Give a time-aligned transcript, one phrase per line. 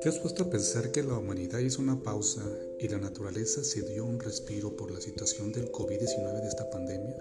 [0.00, 2.42] ¿Te has puesto a pensar que la humanidad hizo una pausa
[2.78, 7.16] y la naturaleza se dio un respiro por la situación del COVID-19 de esta pandemia?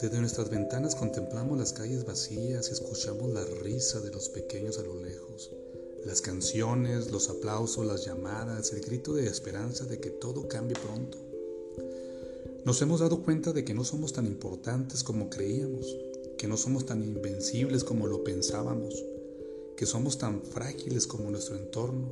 [0.00, 5.02] Desde nuestras ventanas contemplamos las calles vacías escuchamos la risa de los pequeños a lo
[5.02, 5.50] lejos,
[6.06, 11.18] las canciones, los aplausos, las llamadas, el grito de esperanza de que todo cambie pronto.
[12.64, 15.86] Nos hemos dado cuenta de que no somos tan importantes como creíamos,
[16.38, 18.94] que no somos tan invencibles como lo pensábamos
[19.82, 22.08] que somos tan frágiles como nuestro entorno,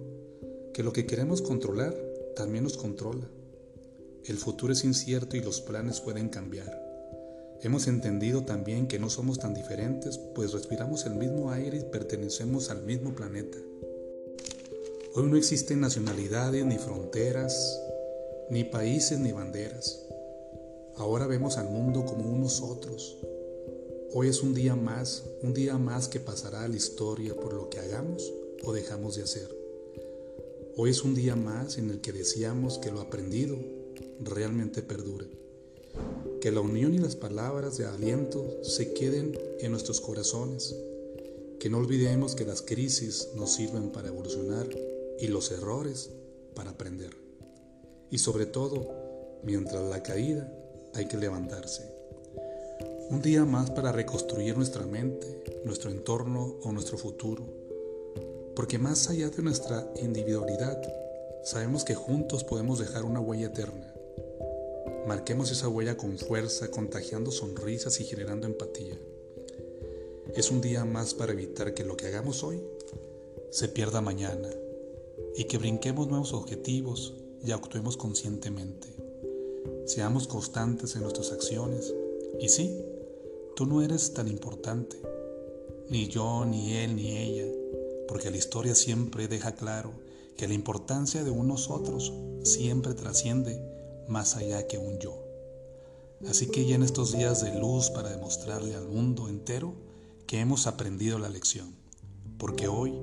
[0.73, 1.97] que lo que queremos controlar
[2.35, 3.29] también nos controla.
[4.25, 6.83] El futuro es incierto y los planes pueden cambiar.
[7.63, 12.71] Hemos entendido también que no somos tan diferentes, pues respiramos el mismo aire y pertenecemos
[12.71, 13.59] al mismo planeta.
[15.15, 17.81] Hoy no existen nacionalidades ni fronteras,
[18.49, 20.10] ni países ni banderas.
[20.97, 23.17] Ahora vemos al mundo como unos otros,
[24.13, 27.71] Hoy es un día más, un día más que pasará a la historia por lo
[27.71, 28.33] que hagamos
[28.65, 29.49] o dejamos de hacer.
[30.77, 33.57] Hoy es un día más en el que deseamos que lo aprendido
[34.19, 35.29] realmente perdure.
[36.41, 40.75] Que la unión y las palabras de aliento se queden en nuestros corazones.
[41.61, 44.69] Que no olvidemos que las crisis nos sirven para evolucionar
[45.21, 46.11] y los errores
[46.57, 47.13] para aprender.
[48.11, 48.89] Y sobre todo,
[49.45, 50.53] mientras la caída,
[50.95, 52.01] hay que levantarse.
[53.11, 57.45] Un día más para reconstruir nuestra mente, nuestro entorno o nuestro futuro.
[58.55, 60.81] Porque más allá de nuestra individualidad,
[61.43, 63.95] sabemos que juntos podemos dejar una huella eterna.
[65.07, 68.99] Marquemos esa huella con fuerza, contagiando sonrisas y generando empatía.
[70.37, 72.63] Es un día más para evitar que lo que hagamos hoy
[73.51, 74.49] se pierda mañana
[75.37, 79.10] y que brinquemos nuevos objetivos y actuemos conscientemente.
[79.87, 81.95] Seamos constantes en nuestras acciones
[82.39, 82.77] y sí,
[83.61, 84.97] Tú no eres tan importante,
[85.91, 87.45] ni yo, ni él, ni ella,
[88.09, 89.93] porque la historia siempre deja claro
[90.39, 92.11] que la importancia de unos otros
[92.43, 93.63] siempre trasciende
[94.09, 95.23] más allá que un yo.
[96.27, 99.75] Así que ya en estos días de luz para demostrarle al mundo entero
[100.27, 101.75] que hemos aprendido la lección,
[102.39, 102.99] porque hoy,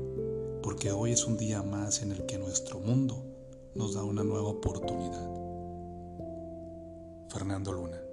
[0.63, 3.23] porque hoy es un día más en el que nuestro mundo
[3.75, 5.46] nos da una nueva oportunidad.
[7.37, 8.06] Fernando Luna